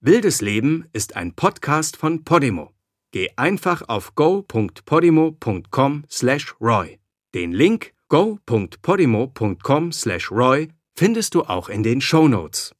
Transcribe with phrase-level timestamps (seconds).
[0.00, 2.70] Wildes Leben ist ein Podcast von Podimo.
[3.10, 7.00] Geh einfach auf go.podimo.com/roy.
[7.34, 12.76] Den Link go.podimo.com/roy findest du auch in den Show Notes.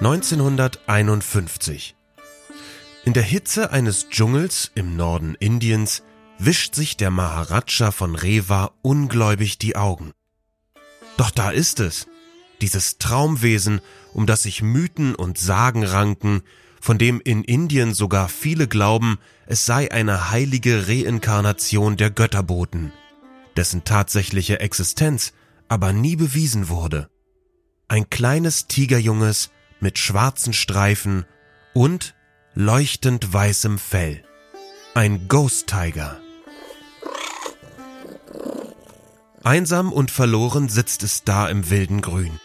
[0.00, 1.96] 1951.
[3.04, 6.02] In der Hitze eines Dschungels im Norden Indiens
[6.38, 10.12] wischt sich der Maharaja von Rewa ungläubig die Augen.
[11.18, 12.06] Doch da ist es,
[12.60, 13.80] dieses Traumwesen,
[14.12, 16.42] um das sich Mythen und Sagen ranken,
[16.80, 22.92] von dem in Indien sogar viele glauben, es sei eine heilige Reinkarnation der Götterboten,
[23.56, 25.32] dessen tatsächliche Existenz
[25.68, 27.08] aber nie bewiesen wurde.
[27.88, 29.50] Ein kleines Tigerjunges
[29.80, 31.24] mit schwarzen Streifen
[31.72, 32.14] und
[32.54, 34.22] leuchtend weißem Fell.
[34.94, 36.20] Ein Ghost Tiger.
[39.42, 42.40] Einsam und verloren sitzt es da im wilden Grün.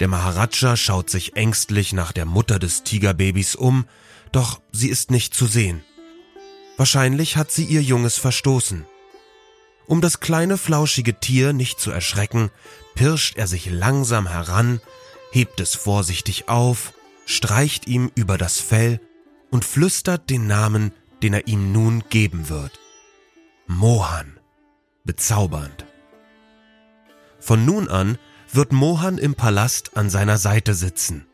[0.00, 3.86] Der Maharaja schaut sich ängstlich nach der Mutter des Tigerbabys um,
[4.32, 5.84] doch sie ist nicht zu sehen.
[6.76, 8.84] Wahrscheinlich hat sie ihr Junges verstoßen.
[9.86, 12.50] Um das kleine flauschige Tier nicht zu erschrecken,
[12.94, 14.80] pirscht er sich langsam heran,
[15.30, 16.92] hebt es vorsichtig auf,
[17.26, 19.00] streicht ihm über das Fell
[19.50, 20.92] und flüstert den Namen,
[21.22, 22.80] den er ihm nun geben wird.
[23.66, 24.38] Mohan.
[25.04, 25.84] Bezaubernd.
[27.38, 28.18] Von nun an
[28.54, 31.26] wird Mohan im Palast an seiner Seite sitzen.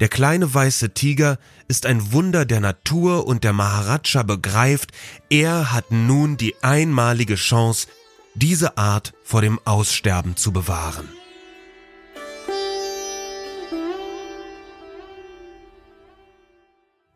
[0.00, 4.90] Der kleine weiße Tiger ist ein Wunder der Natur und der Maharaja begreift,
[5.30, 7.86] er hat nun die einmalige Chance,
[8.34, 11.08] diese Art vor dem Aussterben zu bewahren.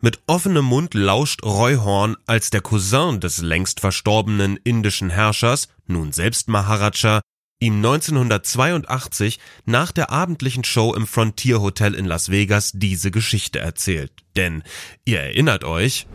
[0.00, 6.12] Mit offenem Mund lauscht Roy Horn, als der Cousin des längst verstorbenen indischen Herrschers, nun
[6.12, 7.20] selbst Maharaja,
[7.60, 14.12] ihm 1982 nach der abendlichen Show im Frontier Hotel in Las Vegas diese Geschichte erzählt.
[14.36, 14.62] Denn
[15.04, 16.06] ihr erinnert euch,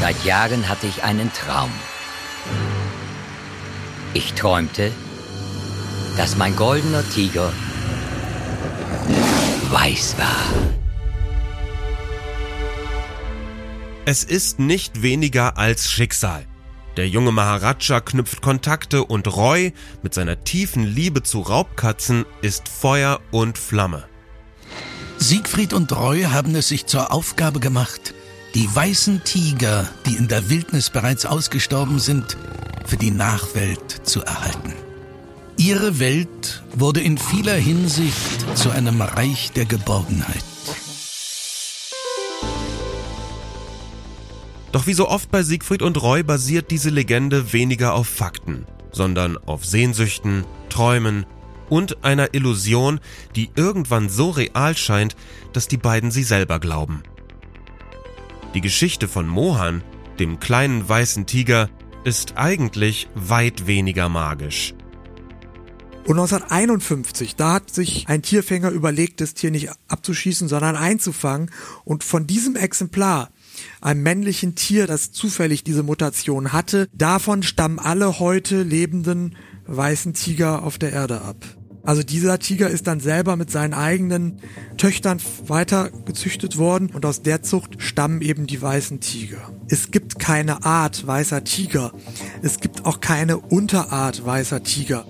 [0.00, 1.70] Seit Jahren hatte ich einen Traum.
[4.14, 4.92] Ich träumte,
[6.16, 7.52] dass mein goldener Tiger
[9.70, 10.68] weiß war.
[14.08, 16.46] es ist nicht weniger als Schicksal.
[16.98, 19.72] Der junge Maharaja knüpft Kontakte und Roy
[20.02, 24.08] mit seiner tiefen Liebe zu Raubkatzen ist Feuer und Flamme.
[25.16, 28.14] Siegfried und Roy haben es sich zur Aufgabe gemacht,
[28.56, 32.36] die weißen Tiger, die in der Wildnis bereits ausgestorben sind,
[32.84, 34.74] für die Nachwelt zu erhalten.
[35.56, 40.57] Ihre Welt wurde in vieler Hinsicht zu einem Reich der Geborgenheit.
[44.72, 49.38] Doch wie so oft bei Siegfried und Roy basiert diese Legende weniger auf Fakten, sondern
[49.38, 51.24] auf Sehnsüchten, Träumen
[51.70, 53.00] und einer Illusion,
[53.34, 55.16] die irgendwann so real scheint,
[55.52, 57.02] dass die beiden sie selber glauben.
[58.54, 59.82] Die Geschichte von Mohan,
[60.18, 61.68] dem kleinen weißen Tiger,
[62.04, 64.74] ist eigentlich weit weniger magisch.
[66.06, 71.50] Und 1951, da hat sich ein Tierfänger überlegt, das Tier nicht abzuschießen, sondern einzufangen.
[71.84, 73.28] Und von diesem Exemplar
[73.80, 76.88] einem männlichen Tier, das zufällig diese Mutation hatte.
[76.92, 79.36] Davon stammen alle heute lebenden
[79.66, 81.36] weißen Tiger auf der Erde ab.
[81.88, 84.42] Also dieser Tiger ist dann selber mit seinen eigenen
[84.76, 89.50] Töchtern weiter gezüchtet worden und aus der Zucht stammen eben die weißen Tiger.
[89.68, 91.92] Es gibt keine Art weißer Tiger.
[92.42, 95.06] Es gibt auch keine Unterart weißer Tiger.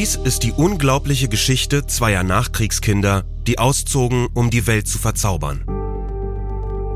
[0.00, 5.66] Dies ist die unglaubliche Geschichte zweier Nachkriegskinder, die auszogen, um die Welt zu verzaubern.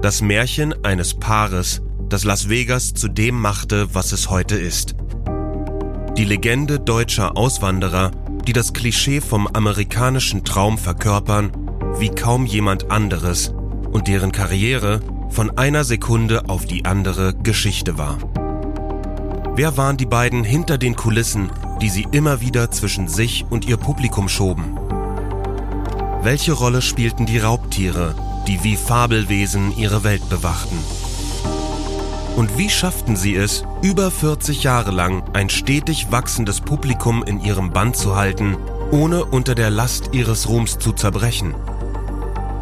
[0.00, 4.94] Das Märchen eines Paares, das Las Vegas zu dem machte, was es heute ist.
[6.16, 8.10] Die Legende deutscher Auswanderer,
[8.46, 11.52] die das Klischee vom amerikanischen Traum verkörpern,
[11.98, 13.52] wie kaum jemand anderes
[13.92, 18.16] und deren Karriere von einer Sekunde auf die andere Geschichte war.
[19.56, 23.76] Wer waren die beiden hinter den Kulissen, die sie immer wieder zwischen sich und ihr
[23.76, 24.78] Publikum schoben?
[26.22, 28.14] Welche Rolle spielten die Raubtiere,
[28.46, 30.78] die wie Fabelwesen ihre Welt bewachten?
[32.36, 37.70] Und wie schafften sie es, über 40 Jahre lang ein stetig wachsendes Publikum in ihrem
[37.72, 38.56] Band zu halten,
[38.90, 41.54] ohne unter der Last ihres Ruhms zu zerbrechen?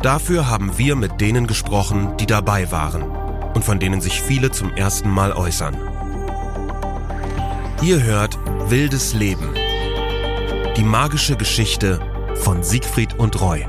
[0.02, 3.02] Dafür haben wir mit denen gesprochen, die dabei waren
[3.54, 5.76] und von denen sich viele zum ersten Mal äußern.
[7.82, 8.38] Ihr hört
[8.72, 9.52] Wildes Leben.
[10.78, 12.00] Die magische Geschichte
[12.36, 13.66] von Siegfried und Roy.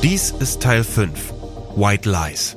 [0.00, 1.32] Dies ist Teil 5.
[1.74, 2.56] White Lies.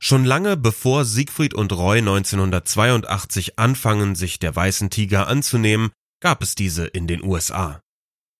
[0.00, 6.56] Schon lange bevor Siegfried und Roy 1982 anfangen, sich der weißen Tiger anzunehmen, gab es
[6.56, 7.80] diese in den USA.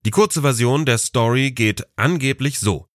[0.05, 2.88] Die kurze Version der Story geht angeblich so.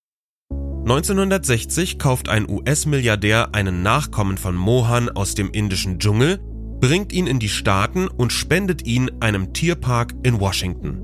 [0.83, 6.39] 1960 kauft ein US-Milliardär einen Nachkommen von Mohan aus dem indischen Dschungel,
[6.81, 10.99] bringt ihn in die Staaten und spendet ihn einem Tierpark in Washington.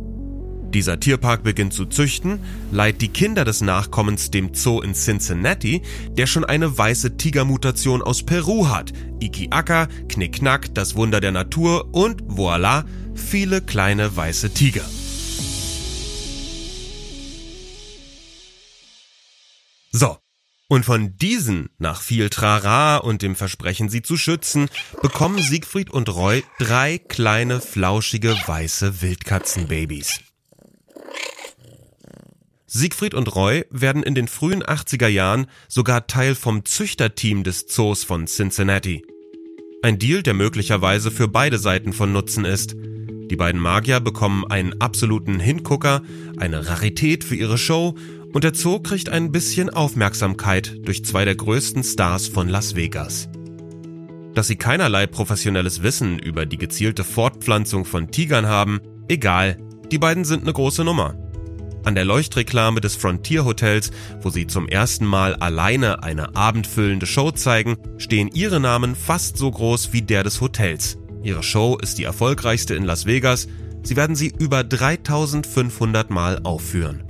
[0.74, 2.42] Dieser Tierpark beginnt zu züchten,
[2.74, 8.24] leiht die Kinder des Nachkommens dem Zoo in Cincinnati, der schon eine weiße Tigermutation aus
[8.24, 8.92] Peru hat.
[9.22, 12.84] Iki Aka, Knickknack, das Wunder der Natur und voila,
[13.16, 14.84] viele kleine weiße Tiger.
[19.92, 20.18] So.
[20.72, 24.70] Und von diesen, nach viel Trara und dem Versprechen, sie zu schützen,
[25.02, 30.20] bekommen Siegfried und Roy drei kleine, flauschige, weiße Wildkatzenbabys.
[32.68, 38.04] Siegfried und Roy werden in den frühen 80er Jahren sogar Teil vom Züchterteam des Zoos
[38.04, 39.04] von Cincinnati.
[39.82, 42.76] Ein Deal, der möglicherweise für beide Seiten von Nutzen ist.
[42.76, 46.04] Die beiden Magier bekommen einen absoluten Hingucker,
[46.38, 47.96] eine Rarität für ihre Show
[48.34, 53.30] und der Zoo kriegt ein bisschen Aufmerksamkeit durch zwei der größten Stars von Las Vegas.
[54.34, 59.58] Dass sie keinerlei professionelles Wissen über die gezielte Fortpflanzung von Tigern haben, egal,
[59.92, 61.16] die beiden sind eine große Nummer.
[61.84, 63.92] An der Leuchtreklame des Frontier Hotels,
[64.22, 69.50] wo sie zum ersten Mal alleine eine abendfüllende Show zeigen, stehen ihre Namen fast so
[69.50, 70.98] groß wie der des Hotels.
[71.24, 73.48] Ihre Show ist die erfolgreichste in Las Vegas.
[73.84, 77.09] Sie werden sie über 3500 Mal aufführen.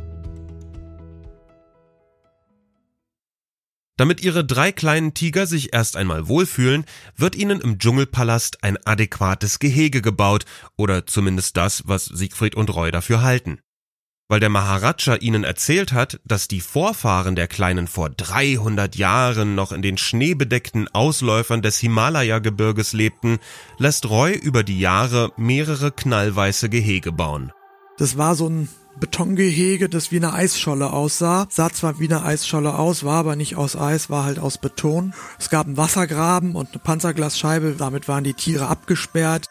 [4.00, 6.86] Damit ihre drei kleinen Tiger sich erst einmal wohlfühlen,
[7.18, 10.46] wird ihnen im Dschungelpalast ein adäquates Gehege gebaut,
[10.78, 13.60] oder zumindest das, was Siegfried und Roy dafür halten.
[14.30, 19.74] Weil der Maharaja ihnen erzählt hat, dass die Vorfahren der Kleinen vor 300 Jahren noch
[19.74, 23.40] in den schneebedeckten Ausläufern des Himalaya-Gebirges lebten,
[23.80, 27.52] lässt Roy über die Jahre mehrere knallweiße Gehege bauen.
[27.98, 28.70] Das war so ein
[29.00, 31.48] Betongehege, das wie eine Eisscholle aussah.
[31.50, 35.14] Sah zwar wie eine Eisscholle aus, war aber nicht aus Eis, war halt aus Beton.
[35.40, 39.48] Es gab einen Wassergraben und eine Panzerglasscheibe, damit waren die Tiere abgesperrt.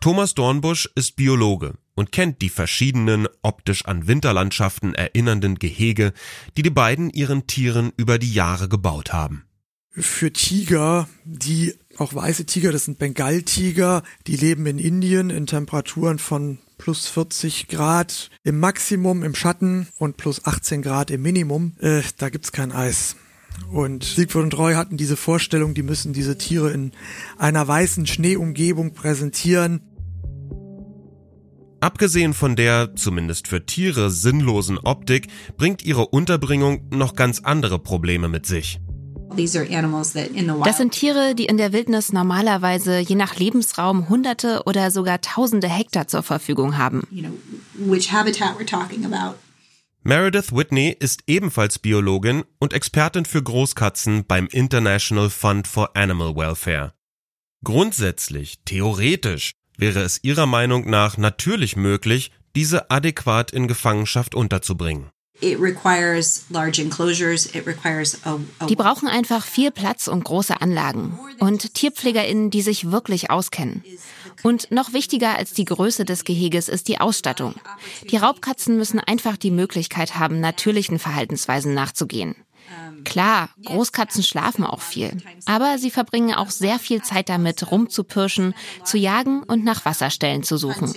[0.00, 6.14] Thomas Dornbusch ist Biologe und kennt die verschiedenen optisch an Winterlandschaften erinnernden Gehege,
[6.56, 9.44] die die beiden ihren Tieren über die Jahre gebaut haben.
[9.90, 16.18] Für Tiger, die auch weiße Tiger, das sind Bengaltiger, die leben in Indien in Temperaturen
[16.18, 21.74] von plus 40 Grad im Maximum im Schatten und plus 18 Grad im Minimum.
[21.78, 23.16] Äh, da gibt's kein Eis.
[23.70, 26.92] Und Siegfried und Roy hatten diese Vorstellung, die müssen diese Tiere in
[27.36, 29.82] einer weißen Schneeumgebung präsentieren.
[31.80, 38.28] Abgesehen von der, zumindest für Tiere, sinnlosen Optik, bringt ihre Unterbringung noch ganz andere Probleme
[38.28, 38.80] mit sich.
[39.36, 45.68] Das sind Tiere, die in der Wildnis normalerweise je nach Lebensraum hunderte oder sogar tausende
[45.68, 47.06] Hektar zur Verfügung haben.
[50.02, 56.94] Meredith Whitney ist ebenfalls Biologin und Expertin für Großkatzen beim International Fund for Animal Welfare.
[57.62, 65.10] Grundsätzlich, theoretisch, wäre es ihrer Meinung nach natürlich möglich, diese adäquat in Gefangenschaft unterzubringen.
[68.68, 73.84] Die brauchen einfach viel Platz und große Anlagen und TierpflegerInnen, die sich wirklich auskennen.
[74.42, 77.54] Und noch wichtiger als die Größe des Geheges ist die Ausstattung.
[78.10, 82.34] Die Raubkatzen müssen einfach die Möglichkeit haben, natürlichen Verhaltensweisen nachzugehen.
[83.04, 88.98] Klar, Großkatzen schlafen auch viel, aber sie verbringen auch sehr viel Zeit damit, rumzupirschen, zu
[88.98, 90.94] jagen und nach Wasserstellen zu suchen.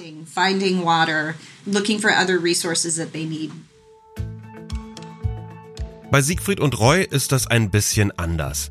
[6.13, 8.69] Bei Siegfried und Roy ist das ein bisschen anders.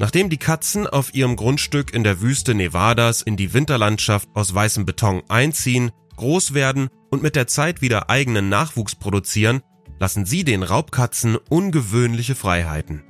[0.00, 4.84] Nachdem die Katzen auf ihrem Grundstück in der Wüste Nevadas in die Winterlandschaft aus weißem
[4.84, 9.62] Beton einziehen, groß werden und mit der Zeit wieder eigenen Nachwuchs produzieren,
[10.00, 13.04] lassen sie den Raubkatzen ungewöhnliche Freiheiten.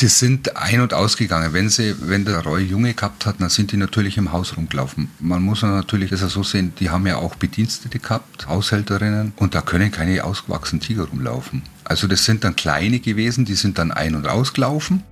[0.00, 1.52] Die sind ein- und ausgegangen.
[1.52, 5.10] Wenn sie, wenn der Roy Junge gehabt hat, dann sind die natürlich im Haus rumgelaufen.
[5.20, 9.60] Man muss natürlich das so sehen, die haben ja auch Bedienstete gehabt, Haushälterinnen, und da
[9.60, 11.62] können keine ausgewachsenen Tiger rumlaufen.
[11.84, 15.04] Also das sind dann kleine gewesen, die sind dann ein- und ausgelaufen.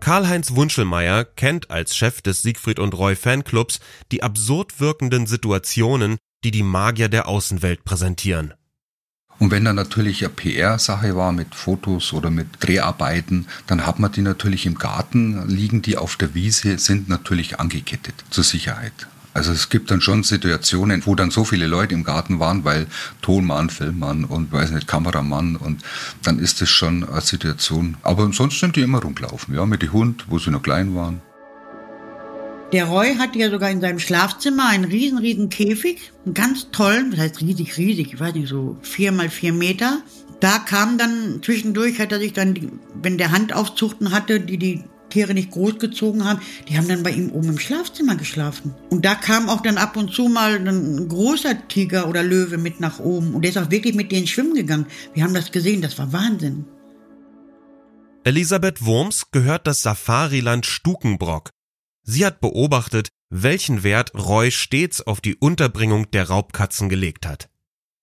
[0.00, 6.50] Karl-Heinz Wunschelmeier kennt als Chef des Siegfried und Roy Fanclubs die absurd wirkenden Situationen, die
[6.50, 8.54] die Magier der Außenwelt präsentieren.
[9.40, 14.12] Und wenn dann natürlich eine PR-Sache war mit Fotos oder mit Dreharbeiten, dann hat man
[14.12, 18.92] die natürlich im Garten liegen, die auf der Wiese sind natürlich angekettet zur Sicherheit.
[19.32, 22.86] Also es gibt dann schon Situationen, wo dann so viele Leute im Garten waren, weil
[23.22, 25.82] Tonmann, Filmmann und weiß nicht, Kameramann und
[26.22, 27.96] dann ist das schon eine Situation.
[28.02, 31.22] Aber sonst sind die immer rumgelaufen, ja, mit dem Hund, wo sie noch klein waren.
[32.72, 37.10] Der Roy hatte ja sogar in seinem Schlafzimmer einen riesen, riesen Käfig, einen ganz tollen,
[37.10, 40.02] das heißt riesig, riesig, ich weiß nicht, so vier mal vier Meter.
[40.38, 45.34] Da kam dann zwischendurch, hat er sich dann, wenn der Handaufzuchten hatte, die die Tiere
[45.34, 48.72] nicht großgezogen haben, die haben dann bei ihm oben im Schlafzimmer geschlafen.
[48.88, 52.78] Und da kam auch dann ab und zu mal ein großer Tiger oder Löwe mit
[52.78, 53.34] nach oben.
[53.34, 54.86] Und der ist auch wirklich mit denen schwimmen gegangen.
[55.12, 56.64] Wir haben das gesehen, das war Wahnsinn.
[58.22, 61.50] Elisabeth Wurms gehört das Safariland Stukenbrock.
[62.02, 67.48] Sie hat beobachtet, welchen Wert Roy stets auf die Unterbringung der Raubkatzen gelegt hat.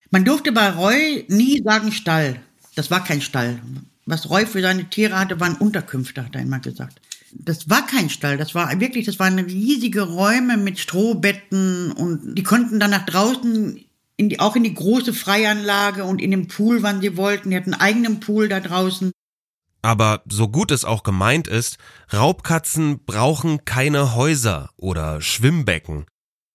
[0.09, 2.39] Man durfte bei Roy nie sagen Stall.
[2.75, 3.59] Das war kein Stall.
[4.05, 7.01] Was Roy für seine Tiere hatte, waren Unterkünfte, hat er immer gesagt.
[7.33, 12.43] Das war kein Stall, das war wirklich, das waren riesige Räume mit Strohbetten und die
[12.43, 13.83] konnten dann nach draußen
[14.15, 17.51] in die, auch in die große Freianlage und in den Pool, wann sie wollten.
[17.51, 19.11] Die hatten einen eigenen Pool da draußen.
[19.87, 21.77] Aber so gut es auch gemeint ist,
[22.11, 26.05] Raubkatzen brauchen keine Häuser oder Schwimmbecken.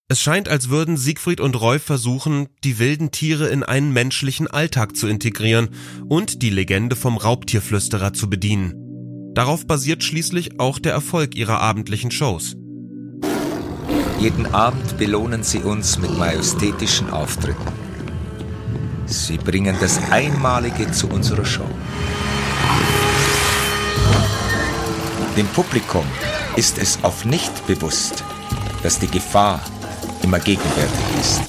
[0.07, 4.99] Es scheint, als würden Siegfried und Roy versuchen, die wilden Tiere in einen menschlichen Alltag
[4.99, 5.71] zu integrieren
[6.11, 8.75] und die Legende vom Raubtierflüsterer zu bedienen.
[9.35, 12.55] Darauf basiert schließlich auch der Erfolg ihrer abendlichen Shows.
[14.21, 17.73] Jeden Abend belohnen sie uns mit majestätischen Auftritten.
[19.07, 21.71] Sie bringen das Einmalige zu unserer Show.
[25.37, 26.05] Dem Publikum
[26.57, 28.23] ist es oft nicht bewusst,
[28.83, 29.62] dass die Gefahr
[30.23, 31.41] immer gegenwärtig ist.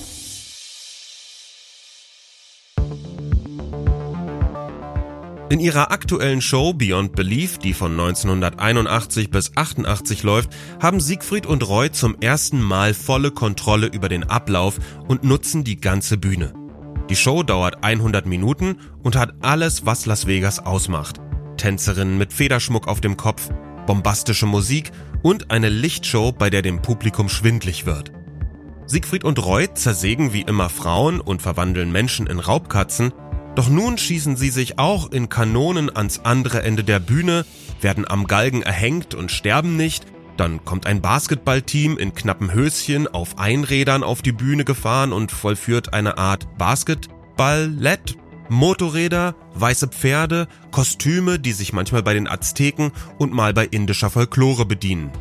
[5.49, 11.67] In ihrer aktuellen Show Beyond Belief, die von 1981 bis 88 läuft, haben Siegfried und
[11.67, 16.53] Roy zum ersten Mal volle Kontrolle über den Ablauf und nutzen die ganze Bühne.
[17.09, 21.19] Die Show dauert 100 Minuten und hat alles, was Las Vegas ausmacht.
[21.57, 23.49] Tänzerinnen mit Federschmuck auf dem Kopf,
[23.85, 28.11] bombastische Musik und eine Lichtshow, bei der dem Publikum schwindlig wird.
[28.85, 33.13] Siegfried und Roy zersägen wie immer Frauen und verwandeln Menschen in Raubkatzen,
[33.55, 37.45] doch nun schießen sie sich auch in Kanonen ans andere Ende der Bühne,
[37.81, 40.05] werden am Galgen erhängt und sterben nicht,
[40.37, 45.93] dann kommt ein Basketballteam in knappen Höschen auf Einrädern auf die Bühne gefahren und vollführt
[45.93, 48.17] eine Art Basketballett,
[48.49, 54.65] Motorräder, weiße Pferde, Kostüme, die sich manchmal bei den Azteken und mal bei indischer Folklore
[54.65, 55.11] bedienen.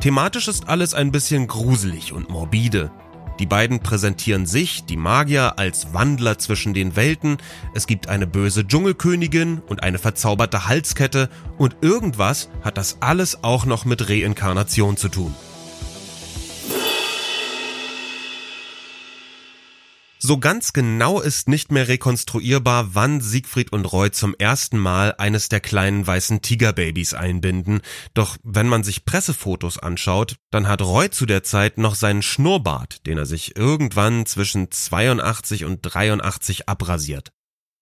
[0.00, 2.90] Thematisch ist alles ein bisschen gruselig und morbide.
[3.38, 7.38] Die beiden präsentieren sich, die Magier, als Wandler zwischen den Welten.
[7.74, 11.28] Es gibt eine böse Dschungelkönigin und eine verzauberte Halskette
[11.58, 15.34] und irgendwas hat das alles auch noch mit Reinkarnation zu tun.
[20.26, 25.50] So ganz genau ist nicht mehr rekonstruierbar, wann Siegfried und Roy zum ersten Mal eines
[25.50, 27.82] der kleinen weißen Tigerbabys einbinden.
[28.14, 33.06] Doch wenn man sich Pressefotos anschaut, dann hat Roy zu der Zeit noch seinen Schnurrbart,
[33.06, 37.30] den er sich irgendwann zwischen 82 und 83 abrasiert.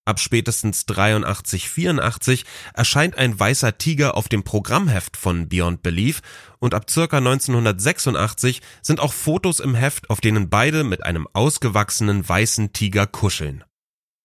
[0.05, 2.45] Ab spätestens 83, 84
[2.75, 6.23] erscheint ein weißer Tiger auf dem Programmheft von Beyond Belief
[6.59, 12.29] und ab circa 1986 sind auch Fotos im Heft, auf denen beide mit einem ausgewachsenen
[12.29, 13.63] weißen Tiger kuscheln.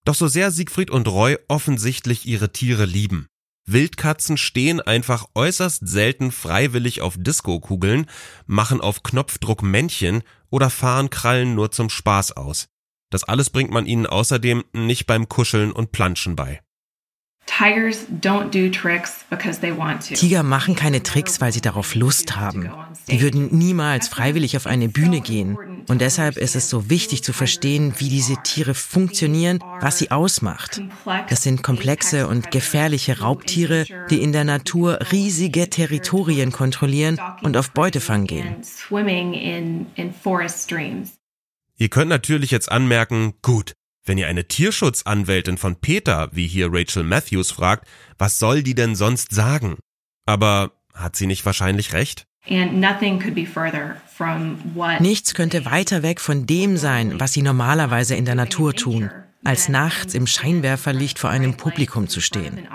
[0.03, 3.27] Doch so sehr Siegfried und Roy offensichtlich ihre Tiere lieben.
[3.67, 8.07] Wildkatzen stehen einfach äußerst selten freiwillig auf Disco-Kugeln,
[8.48, 12.67] machen auf Knopfdruck Männchen oder fahren Krallen nur zum Spaß aus.
[13.10, 16.62] Das alles bringt man ihnen außerdem nicht beim Kuscheln und Planschen bei.
[20.14, 22.70] Tiger machen keine Tricks, weil sie darauf Lust haben.
[23.10, 25.58] Die würden niemals freiwillig auf eine Bühne gehen.
[25.88, 30.82] Und deshalb ist es so wichtig zu verstehen, wie diese Tiere funktionieren, was sie ausmacht.
[31.30, 37.72] Das sind komplexe und gefährliche Raubtiere, die in der Natur riesige Territorien kontrollieren und auf
[37.72, 38.58] Beutefang gehen.
[41.79, 47.03] Ihr könnt natürlich jetzt anmerken, gut, wenn ihr eine Tierschutzanwältin von Peter, wie hier Rachel
[47.03, 49.77] Matthews fragt, was soll die denn sonst sagen?
[50.25, 52.25] Aber hat sie nicht wahrscheinlich recht?
[55.01, 59.12] Nichts könnte weiter weg von dem sein, was sie normalerweise in der Natur tun,
[59.44, 62.67] als nachts im Scheinwerferlicht vor einem Publikum zu stehen,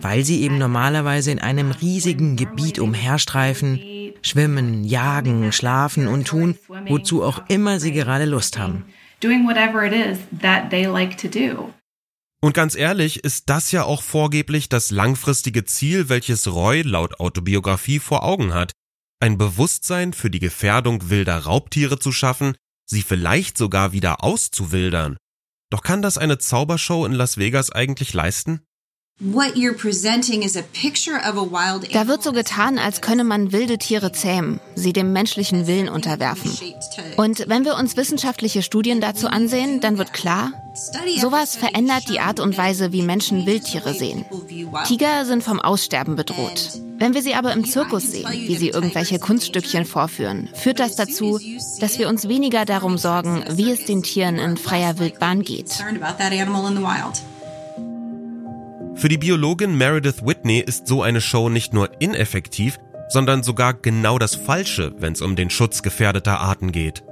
[0.00, 3.80] weil sie eben normalerweise in einem riesigen Gebiet umherstreifen,
[4.22, 6.56] schwimmen, jagen, schlafen und tun,
[6.88, 8.84] wozu auch immer sie gerade Lust haben.
[12.40, 17.98] Und ganz ehrlich, ist das ja auch vorgeblich das langfristige Ziel, welches Roy laut Autobiografie
[17.98, 18.72] vor Augen hat.
[19.20, 22.54] ein Bewusstsein für die Gefährdung wilder Raubtiere zu schaffen,
[22.86, 25.16] sie vielleicht sogar wieder auszuwildern.
[25.70, 28.67] Doch kann das eine Zaubershow in Las Vegas eigentlich leisten?
[31.92, 36.56] Da wird so getan, als könne man wilde Tiere zähmen, sie dem menschlichen Willen unterwerfen.
[37.16, 40.52] Und wenn wir uns wissenschaftliche Studien dazu ansehen, dann wird klar,
[41.20, 44.24] sowas verändert die Art und Weise, wie Menschen Wildtiere sehen.
[44.86, 46.80] Tiger sind vom Aussterben bedroht.
[46.98, 51.40] Wenn wir sie aber im Zirkus sehen, wie sie irgendwelche Kunststückchen vorführen, führt das dazu,
[51.80, 55.84] dass wir uns weniger darum sorgen, wie es den Tieren in freier Wildbahn geht.
[58.98, 64.18] Für die Biologin Meredith Whitney ist so eine Show nicht nur ineffektiv, sondern sogar genau
[64.18, 67.04] das Falsche, wenn es um den Schutz gefährdeter Arten geht.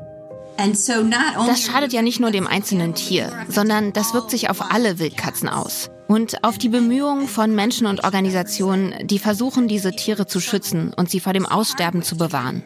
[0.57, 5.49] Das schadet ja nicht nur dem einzelnen Tier, sondern das wirkt sich auf alle Wildkatzen
[5.49, 5.89] aus.
[6.09, 11.09] Und auf die Bemühungen von Menschen und Organisationen, die versuchen, diese Tiere zu schützen und
[11.09, 12.65] sie vor dem Aussterben zu bewahren.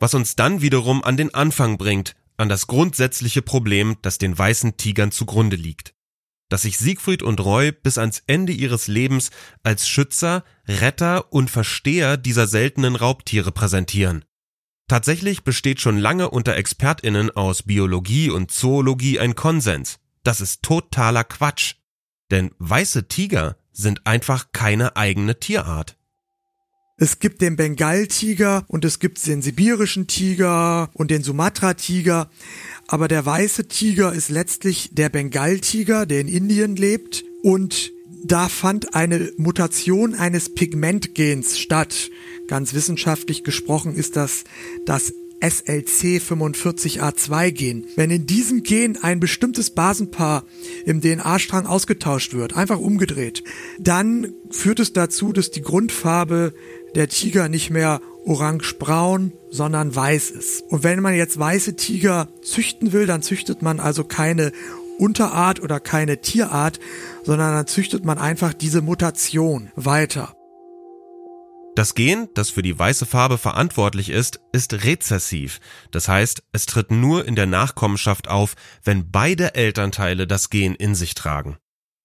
[0.00, 4.76] Was uns dann wiederum an den Anfang bringt, an das grundsätzliche Problem, das den weißen
[4.76, 5.94] Tigern zugrunde liegt.
[6.48, 9.30] Dass sich Siegfried und Roy bis ans Ende ihres Lebens
[9.62, 14.24] als Schützer, Retter und Versteher dieser seltenen Raubtiere präsentieren.
[14.88, 19.98] Tatsächlich besteht schon lange unter ExpertInnen aus Biologie und Zoologie ein Konsens.
[20.22, 21.74] Das ist totaler Quatsch.
[22.30, 25.95] Denn weiße Tiger sind einfach keine eigene Tierart.
[26.98, 32.30] Es gibt den Bengaltiger und es gibt den sibirischen Tiger und den Sumatra-Tiger.
[32.88, 37.22] Aber der weiße Tiger ist letztlich der Bengaltiger, der in Indien lebt.
[37.42, 37.92] Und
[38.24, 42.10] da fand eine Mutation eines Pigmentgens statt.
[42.48, 44.44] Ganz wissenschaftlich gesprochen ist das
[44.86, 47.86] das SLC45A2-Gen.
[47.94, 50.44] Wenn in diesem Gen ein bestimmtes Basenpaar
[50.86, 53.44] im DNA-Strang ausgetauscht wird, einfach umgedreht,
[53.78, 56.54] dann führt es dazu, dass die Grundfarbe
[56.96, 60.62] der Tiger nicht mehr orange-braun, sondern weiß ist.
[60.62, 64.50] Und wenn man jetzt weiße Tiger züchten will, dann züchtet man also keine
[64.98, 66.80] Unterart oder keine Tierart,
[67.22, 70.34] sondern dann züchtet man einfach diese Mutation weiter.
[71.74, 75.60] Das Gen, das für die weiße Farbe verantwortlich ist, ist rezessiv.
[75.90, 80.94] Das heißt, es tritt nur in der Nachkommenschaft auf, wenn beide Elternteile das Gen in
[80.94, 81.58] sich tragen.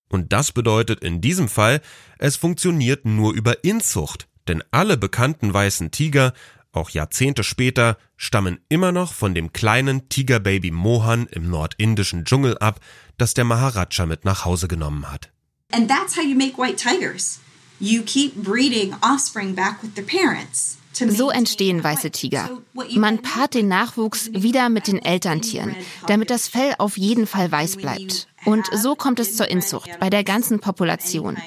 [0.09, 1.79] Und das bedeutet in diesem Fall,
[2.19, 4.27] es funktioniert nur über Inzucht.
[4.51, 6.33] Denn alle bekannten weißen Tiger,
[6.73, 12.81] auch Jahrzehnte später, stammen immer noch von dem kleinen Tigerbaby Mohan im nordindischen Dschungel ab,
[13.17, 15.31] das der Maharaja mit nach Hause genommen hat.
[15.71, 17.39] And that's how you make white tigers.
[17.79, 20.77] You keep breeding offspring back with their parents.
[20.93, 22.49] So entstehen weiße Tiger.
[22.95, 27.77] Man paart den Nachwuchs wieder mit den Elterntieren, damit das Fell auf jeden Fall weiß
[27.77, 28.27] bleibt.
[28.45, 31.37] Und so kommt es zur Inzucht bei der ganzen Population.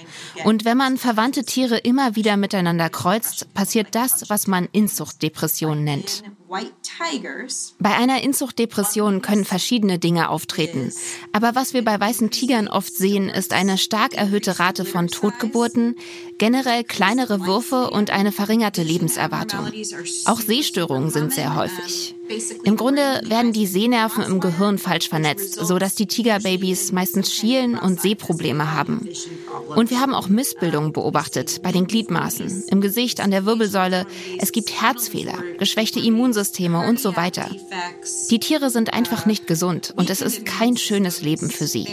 [0.44, 6.22] Und wenn man verwandte Tiere immer wieder miteinander kreuzt, passiert das, was man Inzuchtdepression nennt.
[7.80, 10.92] Bei einer Inzuchtdepression können verschiedene Dinge auftreten.
[11.32, 15.96] Aber was wir bei weißen Tigern oft sehen, ist eine stark erhöhte Rate von Totgeburten,
[16.38, 19.70] generell kleinere Würfe und eine verringerte Lebenserwartung.
[20.24, 22.14] Auch Sehstörungen sind sehr häufig.
[22.64, 27.78] Im Grunde werden die Sehnerven im Gehirn falsch vernetzt, so dass die Tigerbabys meistens schielen
[27.78, 29.08] und Sehprobleme haben.
[29.68, 34.06] Und wir haben auch Missbildungen beobachtet bei den Gliedmaßen, im Gesicht, an der Wirbelsäule.
[34.38, 37.48] Es gibt Herzfehler, geschwächte Immunsysteme und so weiter.
[38.30, 41.86] Die Tiere sind einfach nicht gesund und es ist kein schönes Leben für sie.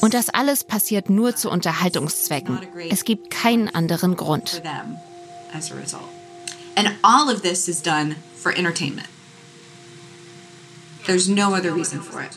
[0.00, 2.60] Und das alles passiert nur zu Unterhaltungszwecken.
[2.90, 4.62] Es gibt keinen anderen Grund.
[6.74, 9.08] And all of this is done for entertainment.
[11.06, 12.30] There's no other reason for it.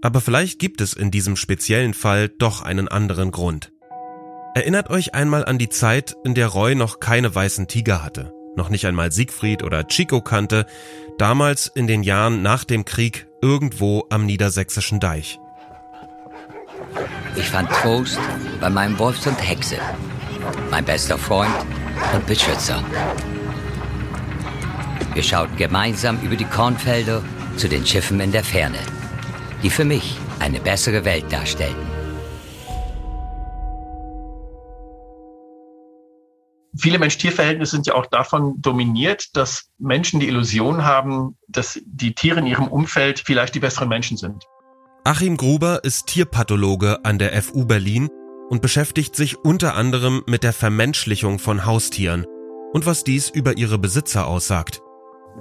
[0.00, 3.72] Aber vielleicht gibt es in diesem speziellen Fall doch einen anderen Grund.
[4.54, 8.70] Erinnert euch einmal an die Zeit, in der Roy noch keine weißen Tiger hatte, noch
[8.70, 10.66] nicht einmal Siegfried oder Chico kannte,
[11.18, 15.38] damals in den Jahren nach dem Krieg irgendwo am niedersächsischen Deich.
[17.36, 18.18] Ich fand Trost
[18.60, 19.76] bei meinem Wolfshund Hexe,
[20.70, 21.54] mein bester Freund
[22.14, 22.82] und Beschützer.
[25.14, 27.22] Wir schauten gemeinsam über die Kornfelder
[27.56, 28.78] zu den Schiffen in der Ferne,
[29.62, 31.97] die für mich eine bessere Welt darstellten.
[36.80, 42.38] Viele Mensch-Tier-Verhältnisse sind ja auch davon dominiert, dass Menschen die Illusion haben, dass die Tiere
[42.38, 44.44] in ihrem Umfeld vielleicht die besseren Menschen sind.
[45.04, 48.08] Achim Gruber ist Tierpathologe an der FU Berlin
[48.48, 52.26] und beschäftigt sich unter anderem mit der Vermenschlichung von Haustieren
[52.72, 54.80] und was dies über ihre Besitzer aussagt.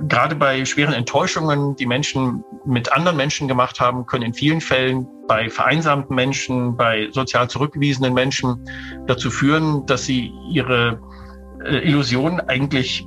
[0.08, 5.08] gerade bei schweren Enttäuschungen, die Menschen mit anderen Menschen gemacht haben, können in vielen Fällen
[5.28, 8.66] bei vereinsamten Menschen, bei sozial zurückgewiesenen Menschen
[9.08, 11.00] dazu führen, dass sie ihre
[11.64, 13.06] Illusionen eigentlich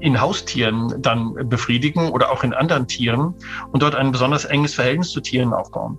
[0.00, 3.34] in Haustieren dann befriedigen oder auch in anderen Tieren
[3.72, 5.98] und dort ein besonders enges Verhältnis zu Tieren aufbauen.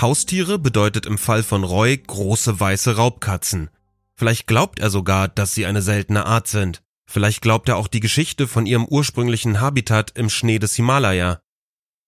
[0.00, 3.70] Haustiere bedeutet im Fall von Roy große weiße Raubkatzen.
[4.14, 6.82] Vielleicht glaubt er sogar, dass sie eine seltene Art sind.
[7.06, 11.40] Vielleicht glaubt er auch die Geschichte von ihrem ursprünglichen Habitat im Schnee des Himalaya.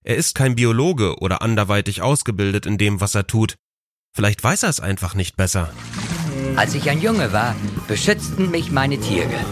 [0.02, 3.56] Er ist kein Biologe oder anderweitig ausgebildet in dem, was er tut.
[4.12, 5.70] Vielleicht weiß er es einfach nicht besser.
[6.56, 7.56] Als ich ein Junge war,
[7.88, 9.44] beschützten mich meine Tiere.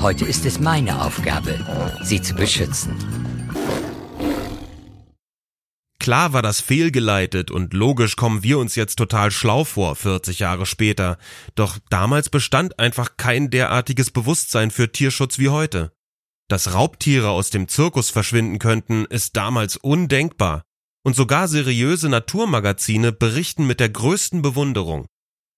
[0.00, 1.58] Heute ist es meine Aufgabe,
[2.02, 2.94] sie zu beschützen.
[5.98, 10.66] Klar war das fehlgeleitet und logisch kommen wir uns jetzt total schlau vor, 40 Jahre
[10.66, 11.16] später.
[11.54, 15.92] Doch damals bestand einfach kein derartiges Bewusstsein für Tierschutz wie heute.
[16.46, 20.62] Dass Raubtiere aus dem Zirkus verschwinden könnten, ist damals undenkbar.
[21.02, 25.06] Und sogar seriöse Naturmagazine berichten mit der größten Bewunderung.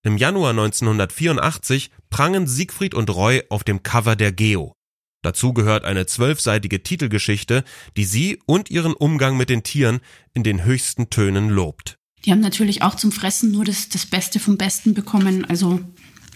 [0.05, 4.75] Im Januar 1984 prangen Siegfried und Roy auf dem Cover der Geo.
[5.23, 7.65] Dazu gehört eine zwölfseitige Titelgeschichte,
[7.97, 10.01] die sie und ihren Umgang mit den Tieren
[10.35, 11.99] in den höchsten Tönen lobt.
[12.25, 15.45] Die haben natürlich auch zum Fressen nur das, das Beste vom Besten bekommen.
[15.45, 15.81] Also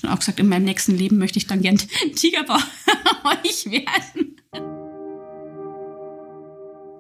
[0.08, 1.78] auch gesagt, in meinem nächsten Leben möchte ich dann gern
[2.16, 2.58] Tigerbau
[3.44, 4.31] euch werden.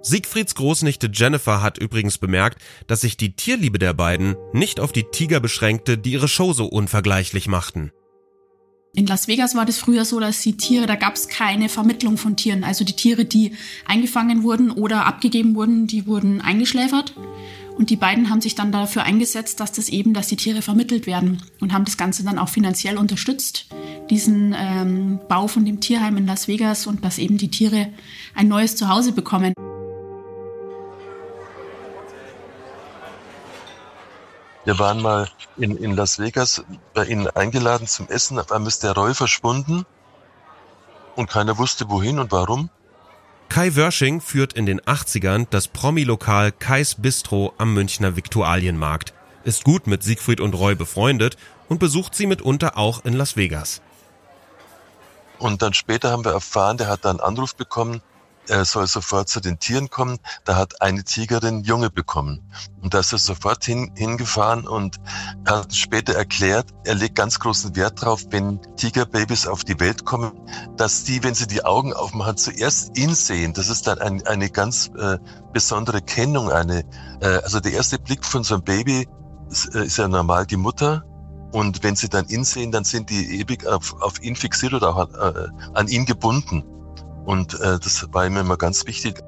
[0.04, 5.04] Siegfrieds Großnichte Jennifer hat übrigens bemerkt, dass sich die Tierliebe der beiden nicht auf die
[5.04, 7.92] Tiger beschränkte, die ihre Show so unvergleichlich machten.
[8.94, 12.18] In Las Vegas war das früher so, dass die Tiere, da gab es keine Vermittlung
[12.18, 12.64] von Tieren.
[12.64, 13.52] Also die Tiere, die
[13.86, 17.14] eingefangen wurden oder abgegeben wurden, die wurden eingeschläfert.
[17.78, 21.06] Und die beiden haben sich dann dafür eingesetzt, dass das eben, dass die Tiere vermittelt
[21.06, 23.66] werden und haben das Ganze dann auch finanziell unterstützt,
[24.10, 27.88] diesen ähm, Bau von dem Tierheim in Las Vegas und dass eben die Tiere
[28.34, 29.54] ein neues Zuhause bekommen.
[34.64, 38.38] Wir waren mal in, in Las Vegas bei Ihnen eingeladen zum Essen.
[38.38, 39.84] Auf einmal ist der Roy verschwunden
[41.16, 42.70] und keiner wusste wohin und warum.
[43.48, 49.12] Kai Wörsching führt in den 80ern das Promi-Lokal Kais Bistro am Münchner Viktualienmarkt,
[49.44, 51.36] ist gut mit Siegfried und Roy befreundet
[51.68, 53.82] und besucht sie mitunter auch in Las Vegas.
[55.38, 58.00] Und dann später haben wir erfahren, der hat da einen Anruf bekommen,
[58.48, 60.18] er soll sofort zu den Tieren kommen.
[60.44, 62.42] Da hat eine Tigerin Junge bekommen.
[62.82, 64.96] Und da ist er sofort hin, hingefahren und
[65.46, 70.32] hat später erklärt, er legt ganz großen Wert darauf, wenn Tigerbabys auf die Welt kommen,
[70.76, 73.52] dass die, wenn sie die Augen aufmachen, zuerst ihn sehen.
[73.52, 75.18] Das ist dann ein, eine ganz äh,
[75.52, 76.50] besondere Kennung.
[76.50, 76.80] Eine,
[77.20, 79.08] äh, also der erste Blick von so einem Baby
[79.50, 81.04] ist, äh, ist ja normal die Mutter.
[81.52, 84.96] Und wenn sie dann ihn sehen, dann sind die ewig auf, auf ihn fixiert oder
[84.96, 86.64] auch an, äh, an ihn gebunden.
[87.24, 89.22] Und äh, das war ihm immer ganz wichtig.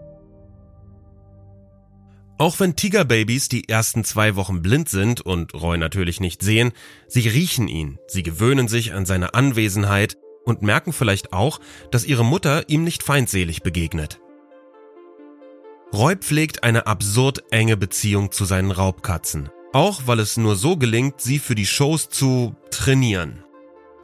[2.36, 6.72] Auch wenn Tigerbabys die ersten zwei Wochen blind sind und Roy natürlich nicht sehen,
[7.06, 11.60] sie riechen ihn, sie gewöhnen sich an seine Anwesenheit und merken vielleicht auch,
[11.92, 14.20] dass ihre Mutter ihm nicht feindselig begegnet.
[15.92, 21.20] Roy pflegt eine absurd enge Beziehung zu seinen Raubkatzen, auch weil es nur so gelingt,
[21.20, 23.44] sie für die Shows zu trainieren.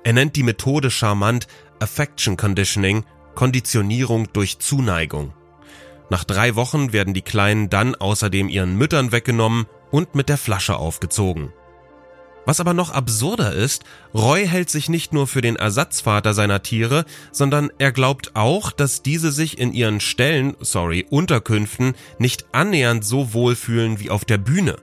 [0.04, 1.48] Er nennt die Methode charmant
[1.80, 5.32] Affection Conditioning Konditionierung durch Zuneigung.
[6.10, 10.76] Nach drei Wochen werden die Kleinen dann außerdem ihren Müttern weggenommen und mit der Flasche
[10.76, 11.52] aufgezogen.
[12.46, 17.04] Was aber noch absurder ist, Roy hält sich nicht nur für den Ersatzvater seiner Tiere,
[17.32, 23.34] sondern er glaubt auch, dass diese sich in ihren Stellen, sorry, Unterkünften nicht annähernd so
[23.34, 24.76] wohlfühlen wie auf der Bühne.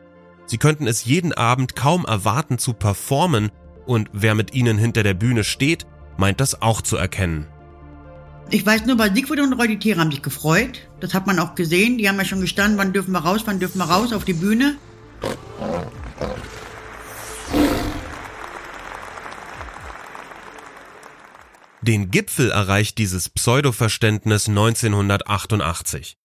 [0.45, 3.51] Sie könnten es jeden Abend kaum erwarten zu performen
[3.85, 7.47] und wer mit ihnen hinter der Bühne steht, meint das auch zu erkennen.
[8.49, 10.87] Ich weiß nur, bei Siegfried und Roy, die Tiere haben sich gefreut.
[11.01, 11.97] Das hat man auch gesehen.
[11.97, 14.33] Die haben ja schon gestanden, wann dürfen wir raus, wann dürfen wir raus auf die
[14.33, 14.77] Bühne.
[21.81, 26.17] Den Gipfel erreicht dieses Pseudoverständnis 1988.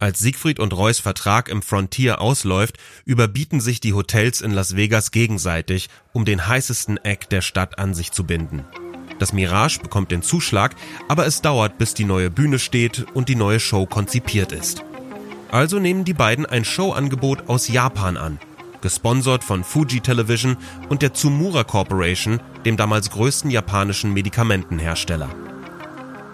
[0.00, 5.10] Als Siegfried und Roys Vertrag im Frontier ausläuft, überbieten sich die Hotels in Las Vegas
[5.10, 8.64] gegenseitig, um den heißesten Eck der Stadt an sich zu binden.
[9.20, 10.74] Das Mirage bekommt den Zuschlag,
[11.06, 14.82] aber es dauert, bis die neue Bühne steht und die neue Show konzipiert ist.
[15.52, 18.40] Also nehmen die beiden ein Showangebot aus Japan an,
[18.80, 20.56] gesponsert von Fuji Television
[20.88, 25.28] und der Tsumura Corporation, dem damals größten japanischen Medikamentenhersteller.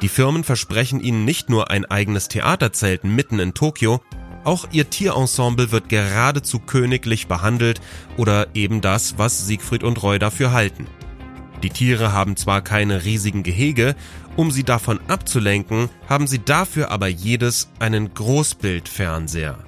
[0.00, 4.00] Die Firmen versprechen ihnen nicht nur ein eigenes Theaterzelt mitten in Tokio,
[4.44, 7.80] auch ihr Tierensemble wird geradezu königlich behandelt
[8.16, 10.86] oder eben das, was Siegfried und Roy dafür halten.
[11.66, 13.96] Die Tiere haben zwar keine riesigen Gehege,
[14.36, 19.58] um sie davon abzulenken, haben sie dafür aber jedes einen Großbildfernseher.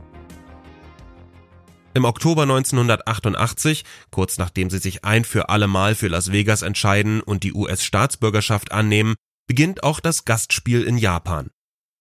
[1.95, 3.83] Im Oktober 1988,
[4.13, 8.71] kurz nachdem sie sich ein für alle Mal für Las Vegas entscheiden und die US-Staatsbürgerschaft
[8.71, 9.17] annehmen,
[9.49, 11.51] beginnt auch das Gastspiel in Japan.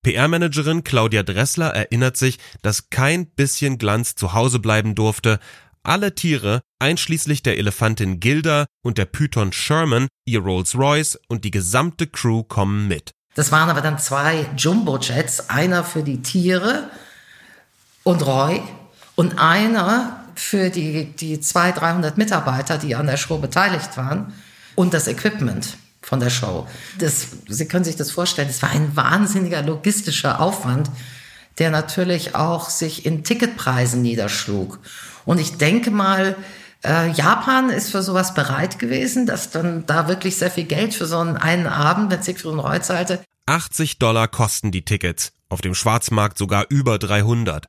[0.03, 5.39] PR-Managerin Claudia Dressler erinnert sich, dass kein bisschen Glanz zu Hause bleiben durfte,
[5.87, 12.07] alle Tiere, einschließlich der Elefantin Gilda und der Python Sherman, ihr Rolls-Royce und die gesamte
[12.07, 13.11] Crew kommen mit.
[13.35, 16.89] Das waren aber dann zwei Jumbo-Jets, einer für die Tiere
[18.03, 18.61] und Roy
[19.15, 24.33] und einer für die, die 200, 300 Mitarbeiter, die an der Show beteiligt waren
[24.75, 26.67] und das Equipment von der Show.
[26.99, 30.89] Das, Sie können sich das vorstellen, es war ein wahnsinniger logistischer Aufwand,
[31.59, 34.79] der natürlich auch sich in Ticketpreisen niederschlug.
[35.27, 36.37] Und ich denke mal,
[36.85, 41.05] äh, Japan ist für sowas bereit gewesen, dass dann da wirklich sehr viel Geld für
[41.05, 43.21] so einen, einen Abend mit Siegfried und Roy zahlte.
[43.45, 47.65] 80 Dollar kosten die Tickets, auf dem Schwarzmarkt sogar über 300.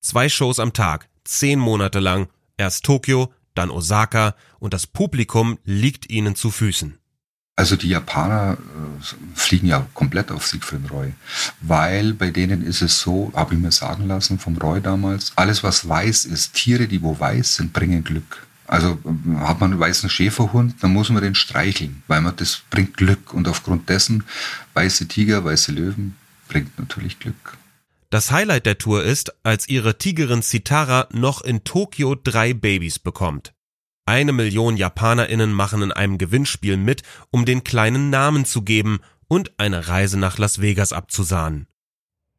[0.00, 6.08] Zwei Shows am Tag, zehn Monate lang, erst Tokio, dann Osaka und das Publikum liegt
[6.10, 6.99] ihnen zu Füßen.
[7.60, 11.12] Also die Japaner äh, fliegen ja komplett auf Siegfried Roy,
[11.60, 15.62] weil bei denen ist es so, habe ich mir sagen lassen vom Roy damals, alles
[15.62, 18.46] was weiß ist, Tiere, die wo weiß sind, bringen Glück.
[18.66, 22.62] Also äh, hat man einen weißen Schäferhund, dann muss man den streicheln, weil man das
[22.70, 24.24] bringt Glück und aufgrund dessen
[24.72, 26.16] weiße Tiger, weiße Löwen
[26.48, 27.58] bringt natürlich Glück.
[28.08, 33.52] Das Highlight der Tour ist, als ihre Tigerin Sitara noch in Tokio drei Babys bekommt.
[34.10, 39.52] Eine Million JapanerInnen machen in einem Gewinnspiel mit, um den kleinen Namen zu geben und
[39.56, 41.68] eine Reise nach Las Vegas abzusahnen.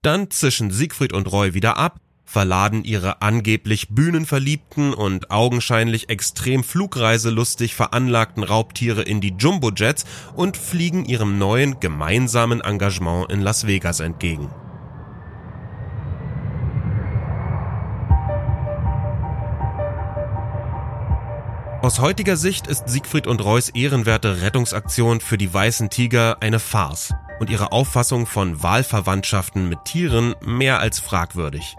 [0.02, 7.74] Dann zischen Siegfried und Roy wieder ab, verladen ihre angeblich bühnenverliebten und augenscheinlich extrem flugreiselustig
[7.74, 10.04] veranlagten Raubtiere in die Jumbo-Jets
[10.36, 14.50] und fliegen ihrem neuen gemeinsamen Engagement in Las Vegas entgegen.
[21.82, 27.16] Aus heutiger Sicht ist Siegfried und Reus ehrenwerte Rettungsaktion für die weißen Tiger eine Farce
[27.40, 31.76] und ihre Auffassung von Wahlverwandtschaften mit Tieren mehr als fragwürdig.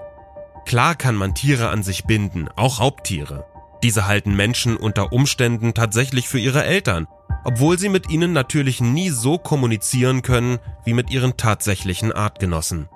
[0.67, 3.47] Klar kann man Tiere an sich binden, auch Raubtiere.
[3.85, 7.07] Diese halten Menschen unter Umständen tatsächlich für ihre Eltern,
[7.45, 12.89] obwohl sie mit ihnen natürlich nie so kommunizieren können wie mit ihren tatsächlichen Artgenossen.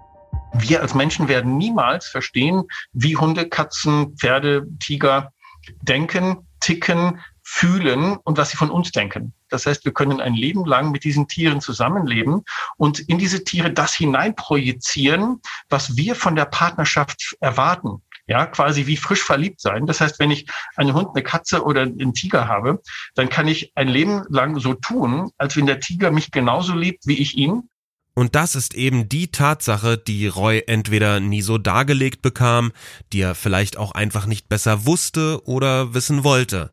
[0.55, 5.33] Wir als Menschen werden niemals verstehen, wie Hunde, Katzen, Pferde, Tiger
[5.83, 9.33] denken, ticken, fühlen und was sie von uns denken.
[9.49, 12.43] Das heißt, wir können ein Leben lang mit diesen Tieren zusammenleben
[12.77, 18.03] und in diese Tiere das hineinprojizieren, was wir von der Partnerschaft erwarten.
[18.27, 19.87] Ja, quasi wie frisch verliebt sein.
[19.87, 22.83] Das heißt, wenn ich einen Hund, eine Katze oder einen Tiger habe,
[23.15, 27.07] dann kann ich ein Leben lang so tun, als wenn der Tiger mich genauso liebt
[27.07, 27.71] wie ich ihn.
[28.19, 32.73] Und das ist eben die Tatsache, die Roy entweder nie so dargelegt bekam,
[33.13, 36.71] die er vielleicht auch einfach nicht besser wusste oder wissen wollte.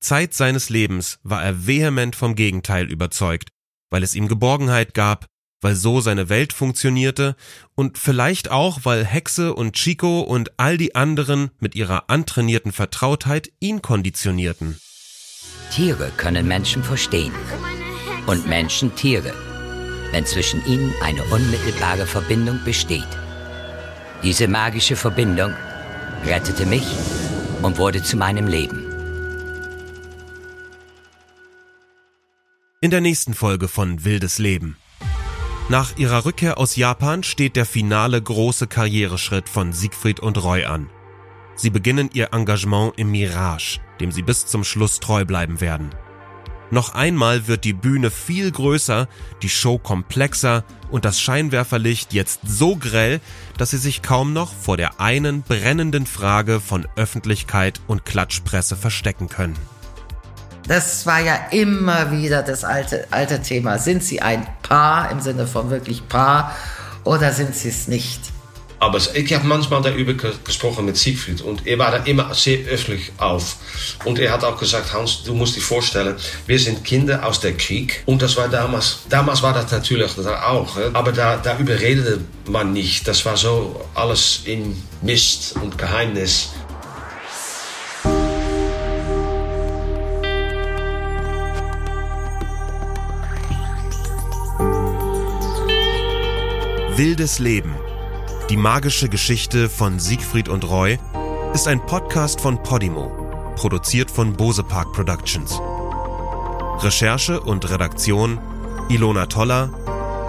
[0.00, 3.50] Zeit seines Lebens war er vehement vom Gegenteil überzeugt,
[3.90, 5.26] weil es ihm Geborgenheit gab,
[5.60, 7.36] weil so seine Welt funktionierte
[7.74, 13.52] und vielleicht auch, weil Hexe und Chico und all die anderen mit ihrer antrainierten Vertrautheit
[13.60, 14.78] ihn konditionierten.
[15.70, 17.34] Tiere können Menschen verstehen
[18.26, 19.34] und Menschen Tiere,
[20.12, 23.08] wenn zwischen ihnen eine unmittelbare Verbindung besteht.
[24.22, 25.54] Diese magische Verbindung
[26.24, 26.86] rettete mich
[27.62, 28.86] und wurde zu meinem Leben.
[32.82, 34.76] In der nächsten Folge von Wildes Leben.
[35.68, 40.90] Nach ihrer Rückkehr aus Japan steht der finale große Karriereschritt von Siegfried und Roy an.
[41.54, 45.90] Sie beginnen ihr Engagement im Mirage, dem sie bis zum Schluss treu bleiben werden.
[46.70, 49.08] Noch einmal wird die Bühne viel größer,
[49.42, 53.20] die Show komplexer und das Scheinwerferlicht jetzt so grell,
[53.58, 59.28] dass sie sich kaum noch vor der einen brennenden Frage von Öffentlichkeit und Klatschpresse verstecken
[59.28, 59.56] können.
[60.68, 63.78] Das war ja immer wieder das alte, alte Thema.
[63.78, 66.54] Sind sie ein Paar im Sinne von wirklich Paar
[67.02, 68.29] oder sind sie es nicht?
[68.80, 73.12] Aber ich habe manchmal darüber gesprochen mit Siegfried und er war da immer sehr öffentlich
[73.18, 73.56] auf.
[74.06, 76.16] Und er hat auch gesagt, Hans, du musst dir vorstellen,
[76.46, 78.02] wir sind Kinder aus der Krieg.
[78.06, 80.78] Und das war damals, damals war das natürlich auch.
[80.94, 83.06] Aber da, darüber redete man nicht.
[83.06, 86.48] Das war so alles in Mist und Geheimnis.
[96.96, 97.74] Wildes Leben.
[98.50, 100.98] Die magische Geschichte von Siegfried und Roy
[101.54, 105.60] ist ein Podcast von Podimo, produziert von Bose Park Productions.
[106.80, 108.40] Recherche und Redaktion
[108.88, 109.70] Ilona Toller,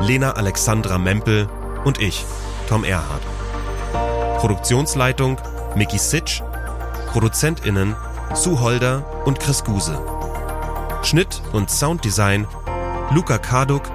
[0.01, 1.49] Lena Alexandra Mempel
[1.84, 2.23] und ich,
[2.69, 3.23] Tom Erhard.
[4.38, 5.38] Produktionsleitung
[5.75, 6.43] Mickey Sitsch,
[7.07, 7.95] ProduzentInnen
[8.36, 9.99] Sue Holder und Chris Guse.
[11.01, 12.47] Schnitt und Sounddesign
[13.15, 13.89] Luca Karduk,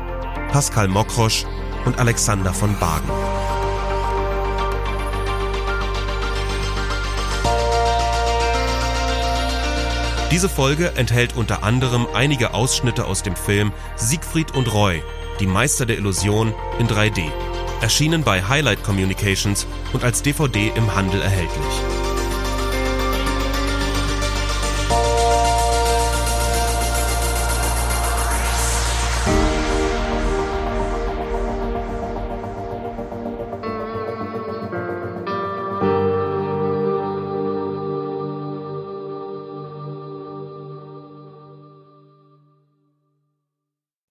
[0.50, 1.44] Pascal Mokrosch
[1.84, 3.08] und Alexander von Baden.
[10.36, 15.02] Diese Folge enthält unter anderem einige Ausschnitte aus dem Film Siegfried und Roy,
[15.40, 17.30] die Meister der Illusion in 3D.
[17.80, 21.95] Erschienen bei Highlight Communications und als DVD im Handel erhältlich.